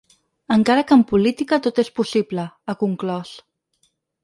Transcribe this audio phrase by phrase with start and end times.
[0.53, 3.37] Encara que en política tot és possible, ha conclòs.